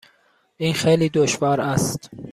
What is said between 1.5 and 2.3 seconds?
است.